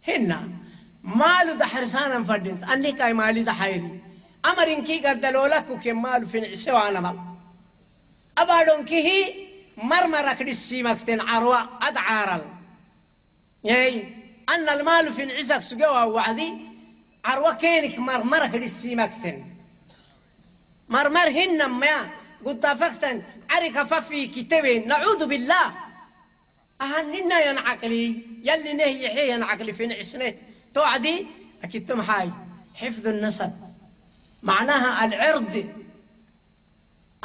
هنا 0.08 0.48
مالو 1.02 1.54
دحرسانا 1.54 2.22
فردنت. 2.22 2.64
أني 2.64 2.92
كاي 2.92 3.12
مالي 3.12 3.42
دحيري 3.42 4.00
أمرين 4.46 4.84
كي 4.84 4.98
قدلوا 5.06 5.48
لك 5.48 5.78
كي 5.78 5.92
مالو 5.92 6.26
في 6.26 6.40
نعسي 6.40 6.72
وأنا 6.72 7.00
مال 7.00 7.18
أبادون 8.38 8.84
كي 8.84 9.02
هي 9.08 9.34
مرمرة 9.76 10.32
كدسي 10.32 10.82
مكتن 10.82 11.20
عروة 11.20 11.68
أدعارل. 11.82 12.48
ياي 13.64 14.14
أن 14.48 14.68
المال 14.68 15.12
في 15.12 15.24
نعسك 15.24 15.62
سجوا 15.62 16.02
وعدي. 16.02 16.54
عروة 17.24 17.54
كينك 17.54 17.98
مرمرة 17.98 18.46
كدسي 18.46 18.96
مكتن 18.96 19.53
مرمر 20.88 21.28
هن 21.28 21.66
ما 21.66 22.10
قلت 22.44 22.66
فكتن 22.66 23.22
عرك 23.50 23.82
ففي 23.82 24.26
كتبين 24.26 24.88
نعوذ 24.88 25.26
بالله. 25.26 25.66
أهننا 26.80 27.40
ينعقلي. 27.40 28.22
يلي 28.42 28.72
نهي 28.72 29.08
حي 29.08 29.32
ينعقلي 29.32 29.72
في 29.72 29.86
نعسنه. 29.86 30.34
توعدي؟ 30.74 31.26
أكيد 31.64 31.86
تم 31.86 32.00
هاي. 32.00 32.30
حفظ 32.74 33.06
النسب. 33.06 33.52
معناها 34.42 35.04
العرض. 35.04 35.64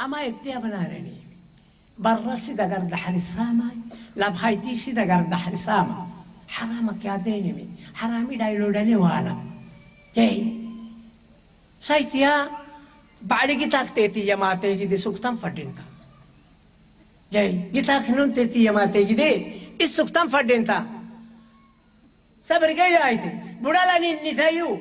أما 0.00 0.22
يدي 0.22 0.52
بنارني 0.58 1.20
برا 1.98 2.34
سيدا 2.34 2.74
قرد 2.74 2.94
حرسامة 2.94 3.70
لا 4.16 4.28
بهايتي 4.28 4.74
سيدا 4.74 5.14
قرد 5.14 5.34
حرسامة 5.34 6.08
حرامك 6.48 7.04
يا 7.04 7.16
ديني 7.16 7.68
حرامي 7.94 8.36
دايلو 8.36 8.70
داني 8.70 8.96
وأنا. 8.96 9.44
جاي. 10.16 10.60
سايتيا 11.80 12.59
بعد 13.22 13.50
جيتاك 13.50 13.90
تيتي 13.90 14.26
جماعتي 14.26 14.74
جدي 14.74 14.96
سكتم 14.96 15.36
فردينتا 15.36 15.82
جاي 17.32 17.70
جيتاك 17.72 18.10
نون 18.10 18.34
تيتي 18.34 18.64
جماعتي 18.64 19.04
جدي 19.04 19.52
السكتم 19.80 20.28
فردينتا 20.28 20.86
صبر 22.42 22.72
gaya 22.72 23.00
ayti 23.04 23.30
budala 23.62 23.98
ninni 24.00 24.32
tayu 24.36 24.80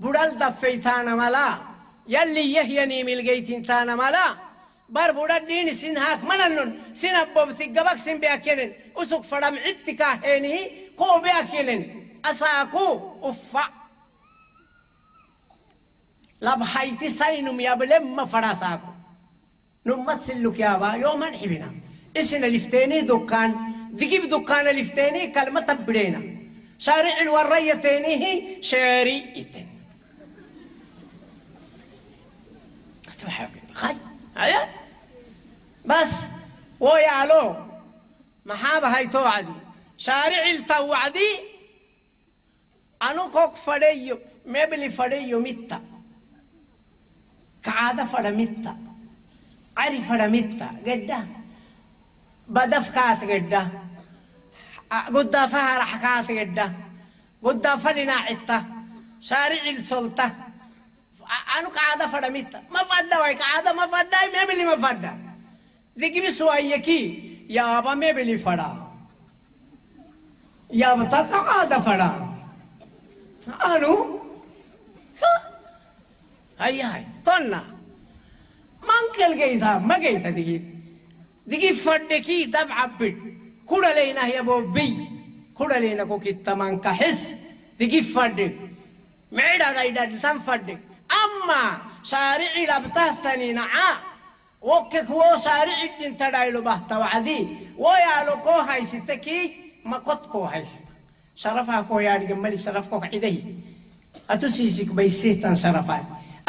budal 0.00 0.30
daffeytaana 0.40 1.16
mala 1.16 1.46
yalli 2.06 2.44
yahyani 2.56 2.98
milgeytintaana 3.08 3.96
mala 3.96 4.26
bar 4.88 5.10
budadhiini 5.18 5.74
sin 5.74 5.96
haak 5.96 6.20
manannon 6.30 6.70
sin 6.94 7.14
abbobti 7.14 7.64
gabak 7.76 7.98
sin 8.06 8.16
beakelen 8.22 8.70
usuk 9.00 9.22
fadam 9.30 9.54
citti 9.64 9.92
kaahenihi 10.00 10.62
koo 11.00 11.16
beakelen 11.26 11.80
asaaku 16.42 16.62
uffa 16.62 16.80
labhayti 16.80 17.10
saynum 17.10 17.60
yablemma 17.60 18.26
fada 18.26 18.54
saaku 18.54 18.92
nummat 19.84 20.22
silluk 20.22 20.58
yaaba 20.58 20.96
yooman 20.96 21.34
xibina 21.34 21.68
isina 22.14 22.48
lifteenii 22.48 23.02
dukkaan 23.02 23.68
دقيب 23.98 24.28
دكان 24.30 24.68
الفتيني 24.68 25.26
كلمة 25.26 25.60
تبرينا 25.60 26.22
شارع 26.78 27.20
الوريتينه 27.20 28.60
شاريتين 28.60 29.68
خي 33.74 33.94
هيا. 34.36 34.68
بس. 35.84 36.30
ويعلو 36.80 37.56
محابة 38.46 38.96
هاي 38.96 39.06
توعدي. 39.06 39.52
شارع 39.96 40.50
التوعدي. 40.50 41.40
أنو 43.02 43.30
كوك 43.30 43.54
فديو. 43.54 44.18
مبلي 44.46 44.90
فديو 44.90 45.40
ميتا. 45.40 45.82
كعادة 47.68 48.04
فدا 48.04 48.30
ميتا 48.30 48.74
عري 49.76 50.00
فدا 50.08 50.26
ميتا 50.26 50.68
قدام 50.86 51.28
بدف 52.48 52.86
كات 52.94 53.20
قدة 53.30 53.62
قد 55.14 55.36
فهر 55.52 55.80
حكات 55.92 56.28
قدة 56.38 56.72
قد 57.44 57.66
فلنا 57.66 58.12
عتا 58.26 58.58
شارع 59.20 59.62
السلطة 59.76 60.26
أنا 61.58 61.68
قاعدة 61.68 62.06
فرميت 62.06 62.52
ما 62.56 62.82
فدا 62.90 63.16
ويك 63.22 63.40
قاعدة 63.42 63.72
ما 63.72 63.86
فدا 63.86 64.20
ما 64.34 64.44
بلي 64.48 64.64
ما 64.64 64.76
فدا 64.84 65.12
ذيك 65.98 66.26
بسوايكي 66.26 67.02
يا 67.56 67.78
أبا 67.78 67.94
ما 67.94 68.10
بلي 68.16 68.38
فدا 68.38 68.70
يا 70.72 70.94
بتا 70.94 71.20
قاعدة 71.22 71.78
فدا 71.78 72.10
أنو 73.64 74.20
هاي 76.58 76.82
هاي 76.82 77.04
طنا 77.24 77.64
ما 78.82 78.94
انكل 79.02 79.38
جيتها 79.38 79.78
ما 79.78 79.98
جيتها 79.98 80.30
دقيق 80.30 80.62
دقي 81.46 81.72
فردكي 81.72 82.44
دبع 82.44 82.86
بد 82.86 83.16
كودا 83.66 83.94
لينا 83.94 84.26
هي 84.26 84.42
بوبي 84.42 85.08
كودا 85.54 85.78
لينا 85.78 86.04
كو 86.04 86.18
كتمان 86.18 86.80
كحس 86.80 87.34
دقي 87.80 88.02
فردك 88.02 88.56
معدا 89.32 89.72
غيدا 89.80 90.04
تم 90.04 90.38
فردك 90.38 90.78
أما 91.22 91.78
شارعي 92.02 92.66
لبتهتني 92.66 93.52
نعا 93.52 93.96
وكك 94.62 95.10
وو 95.10 95.36
شارعي 95.36 95.90
دين 96.00 96.16
تدايلو 96.16 96.60
بحتا 96.60 96.96
وعدي 96.96 97.46
ويالو 97.78 98.36
كو 98.42 98.50
هاي 98.50 98.84
ستكي 98.84 99.56
ما 99.84 99.96
قد 99.96 100.26
كو 100.26 100.44
هاي 100.44 100.64
ست 100.64 100.78
شرفها 101.36 101.80
كو 101.80 101.98
ياري 102.00 102.26
جمالي 102.26 102.56
شرف 102.56 102.88
كو 102.88 102.96
عدي 102.96 103.44
أتو 104.30 104.48
سيسيك 104.48 104.88
بيسيه 104.92 105.40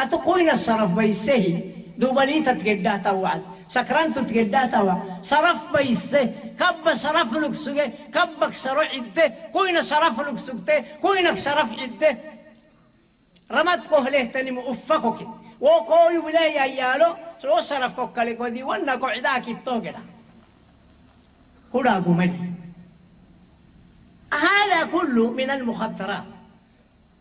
كوين 0.05 0.49
الشرف 0.49 0.91
بيسيه 0.91 1.79
دوبليتا 1.97 2.53
تقدا 2.53 2.97
توعد 2.97 3.41
سكرانت 3.67 4.19
تقدا 4.19 4.65
توا. 4.65 4.93
صرف 5.21 5.71
بيسه. 5.73 6.33
كب 6.59 6.93
صرف 6.93 7.33
لك 7.33 7.53
سجى 7.53 7.87
كبك 8.13 8.53
سرو 8.53 8.81
عده. 8.81 9.33
كوين 9.53 9.81
صرف 9.81 10.19
لك 10.19 10.37
سجته 10.37 10.79
كوينك 11.01 11.37
صرف 11.37 11.79
عده. 11.79 12.17
رمت 13.51 13.87
كهله 13.87 14.23
تني 14.23 14.51
مؤفكك 14.51 15.27
وكوي 15.61 16.17
ولايا 16.17 16.65
يالو 16.65 17.15
سو 17.41 17.59
صرف 17.59 17.93
كوكالي 17.93 18.33
كودي 18.33 18.63
وأنا 18.63 18.95
قعداك 18.95 19.47
التوغدا 19.47 20.03
كودا 21.71 21.93
قملي 21.93 22.39
هذا 24.33 24.83
كله 24.91 25.31
من 25.31 25.49
المخدرات. 25.49 26.25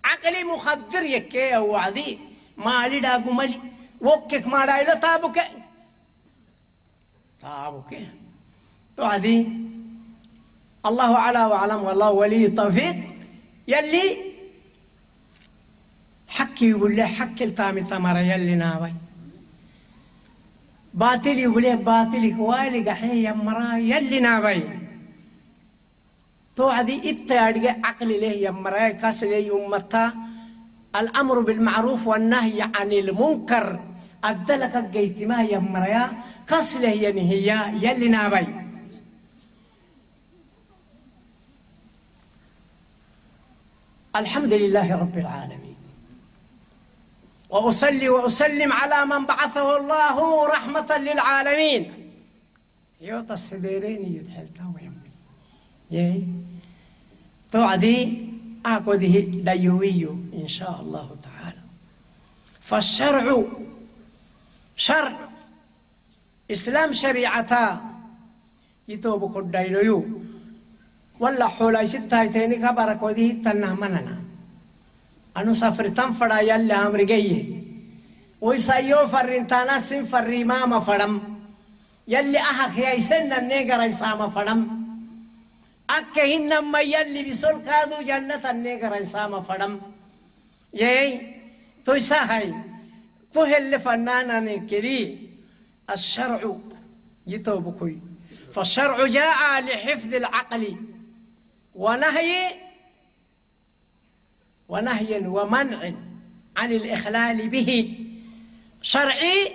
عقلي 0.05 0.45
مخدر 0.45 1.03
يكي 1.03 1.57
أو 1.57 1.77
عذي 1.77 2.19
مالي 2.59 3.01
دا 3.01 3.12
قملي 3.25 3.61
وكك 4.01 4.47
ما 4.47 4.64
رايلو 4.64 4.94
تابوك 5.05 5.38
تابوك 7.40 7.90
تو 8.97 9.05
عدي 9.05 9.38
الله 10.87 11.18
على 11.18 11.42
وعلم 11.44 11.81
والله 11.87 12.11
ولي 12.11 12.47
التوفيق 12.47 12.97
يلي 13.68 14.07
حكي 16.29 16.71
يقول 16.71 16.97
له 16.97 17.07
حكي 17.07 17.44
التامي 17.44 17.83
تمر 17.90 18.16
يلي 18.16 18.55
ناوي 18.55 18.92
باطل 20.94 21.38
يقول 21.38 21.62
له 21.62 21.75
باطل 21.75 22.37
كوالي 22.37 22.81
قحي 22.88 23.25
يمرا 23.29 23.77
يلي 23.92 24.21
ناوي 24.21 24.62
تو 26.57 26.68
عدي 26.68 27.11
اتياري 27.11 27.68
عقل 27.68 28.11
له 28.23 28.33
يمرا 28.47 28.88
كاسلي 28.88 29.51
أمتا 29.51 30.05
الأمر 30.96 31.40
بالمعروف 31.40 32.07
والنهي 32.07 32.62
عن 32.62 32.92
المنكر. 32.92 33.81
أدلك 34.24 34.77
الجيت 34.77 35.22
ما 35.22 35.42
يمريا 35.42 36.12
كسله 36.48 36.88
ينهيا 36.88 37.79
يلي 37.81 38.09
نابي. 38.09 38.46
الحمد 44.16 44.53
لله 44.53 44.96
رب 44.96 45.18
العالمين. 45.18 45.77
وأصلي 47.51 48.09
وأسلم 48.09 48.72
على 48.72 49.05
من 49.07 49.27
بعثه 49.27 49.77
الله 49.77 50.46
رحمة 50.46 50.98
للعالمين. 50.98 52.11
يوطى 53.01 53.35
السديرين 53.35 54.14
يدحلتها 54.16 54.72
ويمي 54.74 55.11
يي 55.90 56.24
توعدي 57.53 58.28
أكوده 58.76 59.14
ديوي 59.48 60.09
إن 60.35 60.46
شاء 60.46 60.81
الله 60.81 61.16
تعالى. 61.22 61.62
فالشرع 62.61 63.44
شر 64.76 65.12
إسلام 66.50 66.92
شريعتا 66.92 67.81
يتوب 68.88 69.22
كدايلو 69.35 70.07
ولا 71.20 71.48
حولا 71.48 71.87
ستة 71.87 72.26
تاني 72.26 72.57
كبرك 72.57 73.02
ودي 73.02 73.33
تنا 73.33 73.74
مننا. 73.74 74.18
أنو 75.37 75.52
سافر 75.52 75.88
تنفرا 75.88 76.38
يلا 76.40 76.87
أمريكية 76.87 77.59
ويسايو 78.40 79.07
فرين 79.07 79.46
تانا 79.46 79.78
سن 79.78 80.04
فري 80.04 80.44
ماما 80.44 80.81
فرم 80.81 81.20
يلي 82.09 82.38
أحك 82.38 82.78
يا 82.78 83.00
سن 83.00 83.33
النيجر 83.33 83.83
يسام 83.83 84.31
فرم 84.31 84.78
أكهن 85.90 86.59
ما 86.59 86.81
يلي 86.81 87.22
بسول 87.22 87.62
كادو 87.64 88.03
جنة 88.03 88.51
النيجر 88.51 88.96
يسام 88.96 89.42
فرم 89.42 89.81
يي 90.74 91.35
تو 91.85 91.94
يساهي 91.94 92.55
تهل 93.35 93.81
فنانا 93.81 94.57
كلي 94.57 95.18
الشرع 95.90 96.57
يتوبكوي 97.27 97.98
فالشرع 98.55 99.07
جاء 99.07 99.61
لحفظ 99.61 100.14
العقل. 100.14 100.77
ونهي 101.74 102.55
ونهي 104.68 105.27
ومنع 105.27 105.92
عن 106.57 106.72
الإخلال 106.72 107.48
به. 107.48 107.98
شرعي 108.83 109.53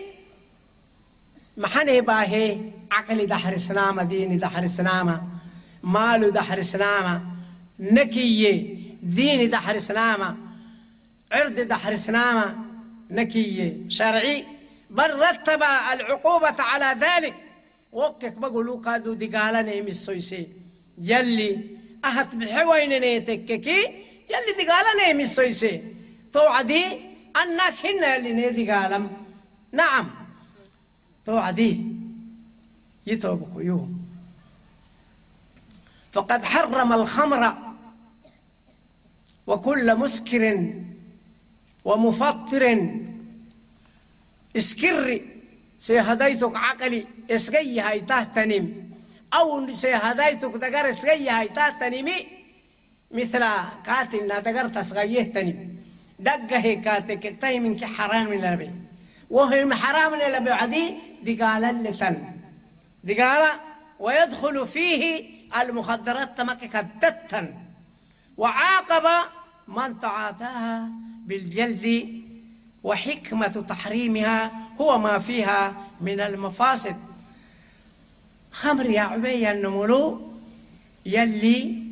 محنه 1.57 1.99
باهي 2.01 2.57
عقل 2.91 3.25
دحر 3.25 3.57
سنامة 3.57 4.03
دين 4.03 4.37
دحر 4.37 4.67
سنامة 4.67 5.32
مال 5.83 6.31
دحر 6.31 6.61
سنامة 6.61 7.21
نكية 7.79 8.77
دين 9.03 9.49
دحر 9.49 9.79
سنامة 9.79 10.37
عرض 11.31 11.59
دحر 11.59 11.95
سنامة 11.95 12.55
نكية. 13.11 13.77
شرعي 13.89 14.45
بل 14.89 15.19
رتب 15.19 15.63
العقوبة 15.93 16.55
على 16.59 16.99
ذلك 16.99 17.35
وكك 17.91 18.37
بقولوا 18.37 18.81
قادوا 18.81 19.15
دقالا 19.15 19.61
نيم 19.61 19.87
السويسي. 19.87 20.47
يلي 21.01 21.59
أهت 22.05 22.35
بحوين 22.35 22.89
نيتككي 23.01 23.81
يلي 24.31 24.51
دقالا 24.57 25.07
نيم 25.07 25.19
السويسي. 25.19 25.83
توعدي 26.33 26.85
أنك 27.41 27.85
هنا 27.85 28.17
اللي 28.17 28.33
نيدي 28.33 28.71
قالم 28.71 29.11
نعم. 29.71 30.11
توعدي. 31.25 31.81
يتوبك 33.07 33.65
يوم. 33.65 34.02
فقد 36.13 36.43
حرم 36.45 36.93
الخمر 36.93 37.57
وكل 39.47 39.95
مسكر 39.95 40.73
ومفطر. 41.85 42.63
اسكر 44.57 45.21
سيهديتك 45.79 46.57
عقلي 46.57 47.05
اسقي 47.31 47.79
هاي 47.79 47.99
تهتنم 48.01 48.89
أو 49.33 49.73
سيهديتك 49.73 50.53
دقر 50.55 50.89
اسقي 50.89 51.29
هاي 51.29 51.47
تهتنمي 51.47 52.27
مثل 53.11 53.45
كاتل 53.85 54.27
لا 54.27 54.39
دقر 54.39 54.67
تسغيه 54.67 55.23
تنم 55.23 55.75
دقه 56.19 56.73
كاتك 56.73 57.25
اكتهي 57.25 57.59
منك 57.59 57.85
حرام 57.85 58.29
من 58.29 58.45
البي 58.45 58.71
وهم 59.29 59.73
حرام 59.73 60.11
من 60.11 60.21
البي 60.21 60.51
عدي 60.51 60.93
دقالا 61.23 61.71
لثن. 61.71 62.17
دقالا 63.03 63.51
ويدخل 63.99 64.67
فيه 64.67 65.23
المخدرات 65.61 66.37
تمك 66.37 66.57
كدتا 66.57 67.53
وعاقب 68.37 69.05
من 69.67 69.99
تعاطاها 69.99 70.89
بالجلد 71.25 71.85
وحكمة 72.83 73.65
تحريمها 73.67 74.51
هو 74.81 74.97
ما 74.97 75.17
فيها 75.19 75.73
من 76.01 76.19
المفاسد. 76.19 76.95
خمر 78.51 78.85
يا 78.85 79.01
عبي 79.01 79.51
النملو 79.51 80.21
يلي 81.05 81.83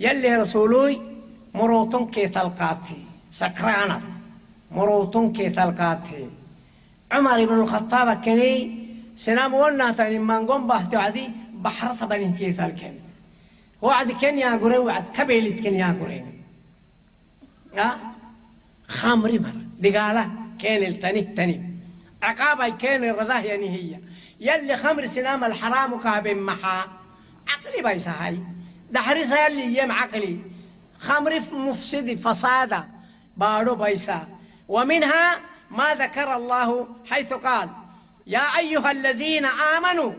يلي 0.00 0.36
رسولوي 0.36 1.00
مروتون 1.54 2.10
كي 2.10 2.28
تلقاتي. 2.28 3.04
سكرانا 3.30 4.00
مروتون 4.70 5.32
كي 5.32 5.50
تلقاتي. 5.50 6.30
عمر 7.12 7.44
بن 7.44 7.54
الخطاب 7.54 8.24
كني 8.24 8.82
سنام 9.16 9.54
ونا 9.54 9.92
تاني 9.92 10.18
من 10.18 10.46
قم 10.46 10.66
بحتي 10.66 10.96
عدي 10.96 11.30
بحر 11.62 11.94
طبعا 11.94 12.34
كي 12.38 12.52
تلقين 12.52 13.00
وعد 13.82 14.12
كن 14.12 14.38
يا 14.38 14.56
قرين 14.56 14.78
وعد 14.78 15.04
كبيلت 15.14 15.62
كن 15.64 15.74
يا 15.74 15.96
قرين 16.00 16.42
ها؟ 17.76 17.98
خمري 18.88 19.38
مر. 19.38 19.52
دقالة 19.78 20.30
كان 20.58 20.82
التني 20.82 21.22
تني 21.22 21.58
عقابة 22.22 22.68
كان 22.68 23.04
الرضاه 23.04 23.40
يعني 23.40 23.70
هي 23.70 24.00
يلي 24.40 24.76
خمر 24.76 25.06
سنام 25.06 25.44
الحرام 25.44 26.00
كابن 26.00 26.36
محا. 26.36 26.88
عقلي 27.48 27.82
بايسا 27.82 28.10
هاي 28.10 28.38
دحرسها 28.90 29.48
يلي 29.48 29.78
يم 29.78 29.92
عقلي. 29.92 30.38
خمر 31.00 31.40
مفسد 31.52 32.14
فسادا. 32.14 32.88
بارو 33.36 33.74
بايسا 33.74 34.28
ومنها 34.68 35.40
ما 35.70 35.94
ذكر 35.94 36.36
الله 36.36 36.88
حيث 37.10 37.32
قال 37.32 37.70
يا 38.26 38.58
أيها 38.58 38.90
الذين 38.90 39.46
آمنوا 39.46 40.12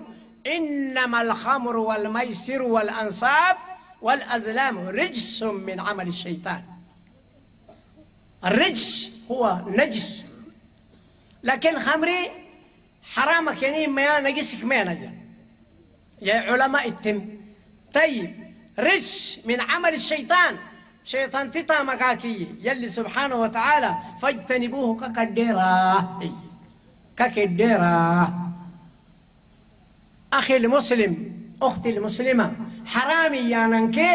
إنما 0.47 1.21
الخمر 1.21 1.77
والميسر 1.77 2.62
والأنصاب 2.62 3.56
والأزلام 4.01 4.88
رجس 4.88 5.43
من 5.43 5.79
عمل 5.79 6.08
الشيطان. 6.08 6.63
الرجس 8.45 9.12
هو 9.32 9.62
نجس. 9.67 10.23
لكن 11.43 11.79
خمري 11.79 12.32
حرامك 13.03 13.63
يعني 13.63 13.88
ما 13.88 14.19
نجسك 14.19 14.63
ما 14.63 14.84
نجا. 14.84 15.12
يا 16.21 16.51
علماء 16.51 16.88
التم. 16.88 17.29
طيب 17.93 18.53
رجس 18.79 19.39
من 19.45 19.62
عمل 19.62 19.93
الشيطان. 19.93 20.58
شيطان 21.06 21.51
تتا 21.51 21.84
مكاكي 21.84 22.47
يلي 22.62 22.89
سبحانه 22.89 23.36
وتعالى 23.36 23.97
فاجتنبوه 24.21 24.99
ككديرا 24.99 26.19
ككديرا 27.17 28.53
أخي 30.39 30.58
المسلم 30.58 31.34
أختي 31.62 31.89
المسلمة 31.98 32.56
حرامي 32.86 33.38
يا 33.38 33.67
ننكي 33.67 34.12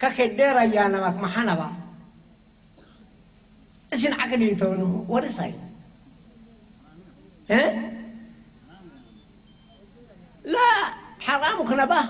ككديرا 0.00 0.62
يا 0.62 0.88
نمك 0.88 1.16
محنبا. 1.16 1.72
إذن 3.92 4.12
عقلي 4.12 4.54
تونو 4.54 5.04
ورساي 5.08 5.54
ها 7.50 7.92
لا 10.44 10.70
حرامك 11.20 11.72
نبه 11.72 12.04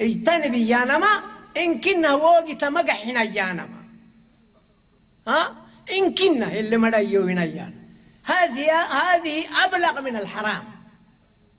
اجتنبي 0.00 0.68
يا 0.68 0.84
نما 0.84 1.12
إن 1.56 1.80
كنا 1.80 2.16
مقحنا 2.70 3.22
يا 3.22 3.52
نما. 3.52 3.80
ها؟ 5.28 5.54
إن 5.92 6.14
كنا 6.14 6.52
اللي 6.52 6.76
مدايو 6.76 7.22
هنا 7.22 7.44
هذه 8.24 8.82
هذه 8.82 9.64
أبلغ 9.64 10.00
من 10.00 10.16
الحرام. 10.16 10.79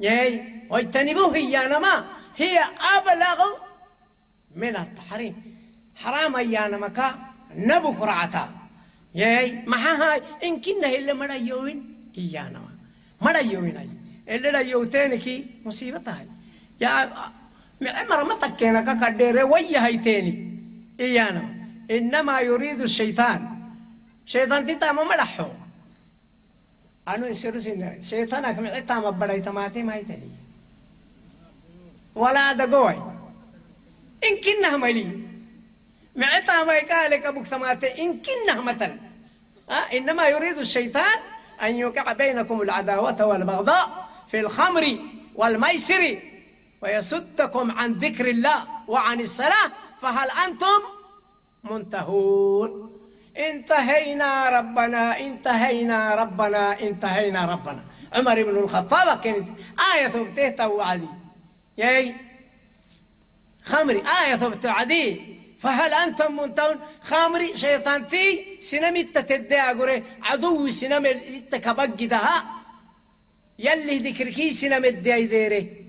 ياي 0.02 0.44
واجتنبوه 0.70 1.38
يا 1.38 1.68
نما. 1.68 2.06
هي 2.38 2.60
أبلغ 2.98 3.40
من 4.56 4.76
التحريم. 4.76 5.36
حرام 5.96 6.36
يا 6.38 6.68
نمكا. 6.68 7.16
نبو 7.56 7.92
فرعتا 7.94 8.50
ياي 9.16 9.64
ما 9.68 9.78
هاي 9.78 10.22
إن 10.44 10.62
كنا 10.62 10.88
اللي 10.96 11.14
مدايوين 11.14 11.80
إيانا 12.18 12.62
مدايوين 13.22 13.78
أي. 13.78 13.90
اللي 14.36 14.52
دايوتينكي 14.52 15.46
مصيبة 15.66 16.04
هاي. 16.08 16.28
يا 16.82 17.14
معمر 17.82 18.24
ما 18.24 18.36
تكينا 18.36 18.82
ككدير 18.82 19.46
ويا 19.46 19.86
هيتيني 19.86 20.34
إيانا 21.00 21.46
إنما 21.92 22.40
يريد 22.40 22.82
الشيطان. 22.82 23.42
شيطان 24.26 24.66
تتا 24.66 24.92
ما 24.92 25.04
ملحو 25.04 25.48
أنا 27.08 27.28
يصير 27.28 27.60
سنة 27.60 28.02
شيطانك 28.02 28.60
معتا 28.60 28.94
ما 28.94 29.10
بدأ 29.10 29.38
تماتي 29.38 29.84
ما 29.84 29.96
يتني 29.96 30.32
ولا 32.16 32.54
دقوي 32.54 32.96
إن 34.24 34.36
كنا 34.44 34.78
ملي 34.78 35.20
معتا 36.16 36.64
ما 36.64 36.74
يقالك 36.74 37.26
أبوك 37.26 37.48
تماتي 37.48 38.02
إن 38.02 38.22
كنا 38.22 38.72
أه؟ 39.70 39.74
إنما 39.74 40.28
يريد 40.28 40.58
الشيطان 40.58 41.20
أن 41.62 41.76
يوقع 41.76 42.14
بينكم 42.14 42.62
العداوة 42.62 43.26
والبغضاء 43.26 44.10
في 44.28 44.40
الخمر 44.40 45.00
والميسر 45.36 46.20
ويصدكم 46.82 47.72
عن 47.72 47.94
ذكر 47.94 48.30
الله 48.30 48.68
وعن 48.88 49.22
الصلاة 49.22 49.72
فهل 50.02 50.28
أنتم 50.48 50.82
منتهون 51.64 53.01
انتهينا 53.38 54.50
ربنا 54.50 55.20
انتهينا 55.20 56.16
ربنا 56.16 56.80
انتهينا 56.80 57.46
ربنا. 57.46 57.84
عمر 58.14 58.44
بن 58.44 58.50
الخطاب 58.50 59.22
كانت 59.22 59.50
آية 59.96 60.08
ثبتيه 60.08 60.66
وعدي 60.66 61.08
ياي 61.78 62.16
خمري 63.64 64.04
آية 64.22 64.36
ثبت 64.36 64.66
عدي 64.66 65.22
فهل 65.60 65.94
أنتم 65.94 66.38
منتهون 66.38 66.80
خامري 67.02 67.58
شيطانتي 67.58 68.58
سنمي 68.60 69.04
تتدى 69.04 69.56
أقول 69.56 70.04
عدو 70.24 70.70
سنمي 70.70 71.12
التكبق 71.12 71.86
دها 71.86 72.44
يلي 73.60 73.98
ذكركي 73.98 74.54
سنمي 74.54 74.90
الدي 74.90 75.26
ديري 75.26 75.86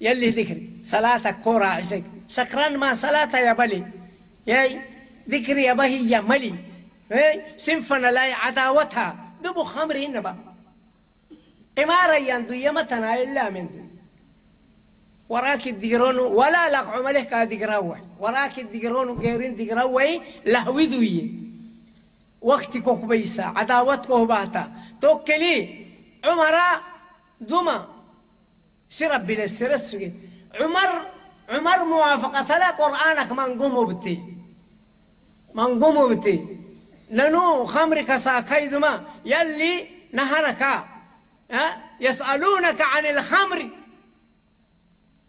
يلي 0.00 0.30
ذكري 0.30 0.70
صلاة 0.82 1.30
كورا 1.30 1.66
عسك 1.66 2.04
سكران 2.28 2.76
ما 2.76 2.94
صلاة 2.94 3.38
يا 3.38 3.52
بلي. 3.52 3.86
ياي 4.46 4.80
ذكري 5.30 5.62
يا 5.62 5.72
بهي 5.72 6.10
يا 6.10 6.20
ملي. 6.20 6.54
ياي 7.10 7.42
سنفنا 7.56 8.08
لا 8.16 8.20
عداوتها. 8.20 9.16
دبو 9.42 9.62
خمر 9.62 9.96
إنبا 9.96 10.36
إمارة 11.78 12.16
يندو 12.16 12.54
يمتنا 12.54 13.22
إلا 13.22 13.50
من 13.50 13.68
دو. 13.72 13.88
وراك 15.28 15.66
الدقرون 15.66 16.18
ولا 16.18 16.70
لق 16.70 16.86
عمله 16.88 17.20
كا 17.20 17.44
دقراوي 17.44 18.00
وراك 18.20 18.58
الدقرون 18.58 19.18
غيرين 19.18 19.56
دقراوي 19.56 20.20
لهوذوي 20.46 21.32
وقت 22.40 22.78
كوكبيسا 22.78 23.42
عداوت 23.42 24.06
كوباتا 24.06 24.72
توكلي 25.00 25.86
عمر 26.24 26.56
دما 27.40 27.88
سرب 28.88 29.26
بلا 29.26 29.46
سرسوي 29.46 30.12
عمر 30.60 30.90
عمر 31.48 31.84
موافقة 31.84 32.58
لا 32.58 32.70
قرآنك 32.70 33.32
من 33.32 33.58
قوم 33.60 33.86
بتي 33.86 34.37
من 35.54 35.84
قمبتي 35.84 36.58
ننو 37.10 37.66
خمرك 37.66 38.16
ساكيدما 38.16 39.04
يلي 39.24 39.88
نهرك 40.12 40.66
يسألونك 42.00 42.80
عن 42.80 43.06
الخمر 43.06 43.70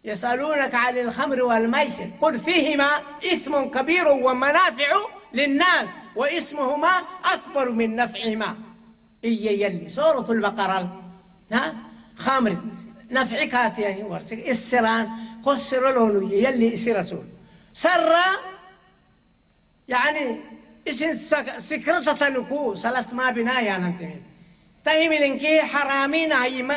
يسألونك 0.04 0.76
عن 0.76 0.98
الخمر 0.98 1.42
والميسر 1.42 2.10
قل 2.22 2.40
فيهما 2.40 2.90
إثم 3.34 3.62
كبير 3.62 4.08
ومنافع 4.08 4.88
للناس 5.34 5.88
واسمهما 6.16 6.92
أكبر 7.26 7.72
من 7.72 7.96
نفعهما 7.96 8.58
إي 9.26 9.62
يلي 9.62 9.90
سورة 9.90 10.32
البقرة 10.32 11.02
ها 11.52 11.76
خمر 12.18 12.58
نفع 13.12 13.46
كاتي 13.46 13.82
يعني 13.82 14.04
ورسك 14.04 14.50
السران 14.50 15.10
قصر 15.44 15.94
لونو 15.94 16.28
يلي 16.28 16.78
سيرتون 16.78 17.30
سر 17.74 18.16
يعني 19.90 20.40
اسم 20.90 21.14
سكرتة 21.58 22.30
نكو 22.30 22.76
ثلاث 22.76 23.14
ما 23.14 23.30
بنايا 23.30 23.78
ننتهي 23.78 24.16
تهم 24.86 25.14
لنكي 25.14 25.62
حرامين 25.62 26.32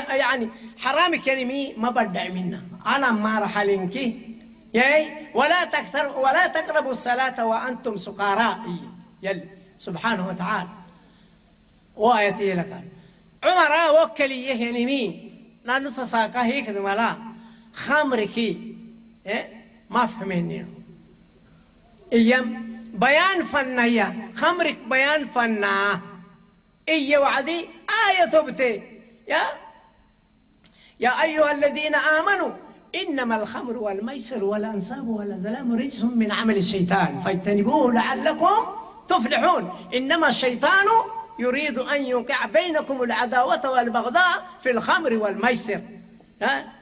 يعني 0.09 0.49
حرامي 0.79 1.19
كلمي 1.19 1.75
ما 1.77 1.91
بدع 1.91 2.29
منا 2.29 2.63
أنا 2.87 3.11
ما 3.11 3.39
راح 3.39 3.59
لنكي 3.59 4.33
ياي؟ 4.75 5.29
ولا 5.35 5.65
تكثر 5.65 6.19
ولا 6.19 6.47
تقربوا 6.47 6.91
الصلاة 6.91 7.47
وأنتم 7.47 7.97
سقراء 7.97 8.59
يل. 9.23 9.49
سبحانه 9.79 10.29
وتعالى. 10.29 10.69
وآيتي 11.97 12.55
لك. 12.55 12.85
عمر 13.45 14.03
وكلي 14.03 14.45
يعني 14.45 14.87
مين 14.87 15.11
لا 15.65 15.79
نتساقى 15.79 16.45
هيك 16.45 16.69
ولا 16.69 17.17
خمركي 17.75 18.77
إيه؟ 19.27 19.65
ما 19.91 20.07
فهميني. 20.07 20.67
إيام. 22.13 22.72
بيان 22.93 23.43
فنيا 23.43 24.33
خمرك 24.37 24.79
بيان 24.91 25.27
فنا. 25.27 26.01
إيه 26.89 27.19
وعدي. 27.19 27.69
آية 28.09 28.25
تبتي 28.25 28.83
يا. 29.29 29.43
يا 31.01 31.23
أيها 31.23 31.53
الذين 31.53 31.95
آمنوا 31.95 32.51
إنما 32.95 33.43
الخمر 33.43 33.77
والميسر 33.77 34.45
والأنصاب 34.45 35.09
والأزلام 35.09 35.75
رجس 35.75 36.05
من 36.05 36.33
عمل 36.33 36.57
الشيطان. 36.57 37.19
فاجتنبوه 37.19 37.93
لعلكم 37.93 38.67
تفلحون. 39.09 39.71
إنما 39.95 40.29
الشيطان 40.29 40.87
يريد 41.39 41.79
أن 41.79 42.07
يوقع 42.07 42.47
بينكم 42.47 43.03
العداوة 43.03 43.71
والبغضاء 43.71 44.47
في 44.61 44.71
الخمر 44.71 45.15
والميسر. 45.15 45.81
ها؟ 46.43 46.73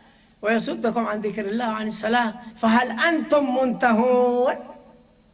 ويصدكم 0.43 1.07
عن 1.07 1.21
ذكر 1.21 1.45
الله 1.47 1.69
وعن 1.69 1.87
الصلاة. 1.87 2.35
فهل 2.59 3.01
أنتم 3.01 3.57
منتهون؟ 3.57 4.55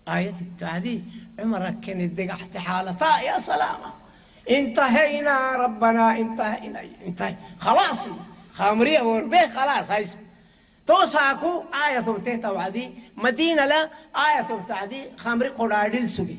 آية 0.08 0.34
التعدي. 0.40 1.02
عمرك 1.38 1.80
كانت 1.80 2.20
دقحت 2.20 2.56
حالة 2.56 2.96
يا 3.22 3.38
سلامة. 3.38 3.92
انتهينا 4.50 5.52
ربنا 5.52 6.18
انتهينا 6.18 6.82
انتهينا 7.06 7.36
خلاص. 7.58 8.06
خامرية 8.52 9.00
وربيه 9.00 9.48
خلاص. 9.48 9.90
هاي 9.90 10.06
توساكو 10.86 11.64
آية 11.86 12.00
تبتيتا 12.00 12.50
وعدي 12.50 12.90
مدينة 13.16 13.66
لا 13.66 13.90
آية 14.16 14.42
تبتعدي 14.42 15.04
خامري 15.16 15.48
قرادل 15.48 16.08
سوغي. 16.08 16.38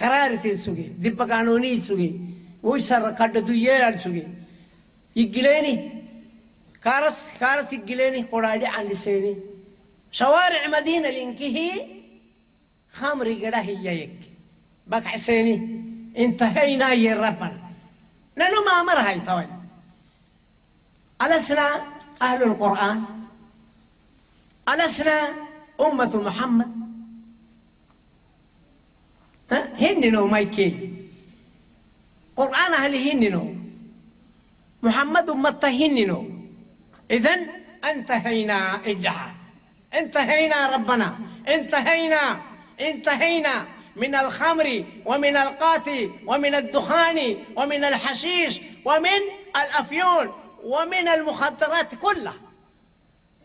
قرارتي 0.00 0.56
سوغي. 0.56 0.82
دب 0.82 1.22
قانوني 1.32 1.80
سوغي. 1.80 2.20
ويسر 2.62 3.10
قد 3.10 3.32
دوية 3.32 3.96
سوغي. 3.96 4.28
يجليني. 5.16 6.04
كارث 6.84 7.18
كارث 7.40 7.72
يجليني. 7.72 8.22
قرادي 8.22 8.66
عن 8.66 8.84
لسيني 8.84 9.36
شوارع 10.12 10.66
مدينة 10.66 11.10
لينكي 11.10 12.03
خامري 12.94 13.46
قدا 13.46 13.60
هي 13.60 14.02
يك. 14.02 14.18
بك 14.86 15.06
عسيني. 15.06 15.56
انتهينا 16.18 16.92
يا 16.92 17.14
ربنا 17.14 17.60
لأنه 18.36 18.64
ما 18.66 18.72
أمر 18.80 18.98
هاي 19.06 19.48
ألسنا 21.22 21.68
أهل 22.22 22.42
القرآن. 22.42 23.04
ألسنا 24.68 25.34
أمة 25.80 26.12
محمد. 26.16 26.70
هننو 29.80 30.26
مايكي. 30.26 30.94
قرآن 32.36 32.72
أهل 32.72 32.94
هننو 32.94 33.54
محمد 34.82 35.30
أمة 35.30 35.60
هننو 35.64 36.20
إذن 37.10 37.48
انتهينا 37.84 38.58
ادعى 38.90 39.30
انتهينا 39.94 40.58
ربنا. 40.74 41.18
انتهينا 41.48 42.53
انتهينا 42.80 43.66
من 43.96 44.14
الخمر 44.14 44.84
ومن 45.04 45.36
القات 45.36 45.88
ومن 46.26 46.54
الدخان 46.54 47.36
ومن 47.56 47.84
الحشيش 47.84 48.60
ومن 48.84 49.20
الأفيون 49.56 50.32
ومن 50.64 51.08
المخدرات 51.08 51.94
كلها. 51.94 52.34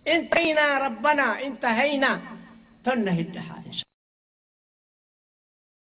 انتهينا 0.08 0.78
ربنا 0.78 1.44
انتهينا. 1.44 2.22
تنهي 2.84 3.22
الدحال 3.22 3.59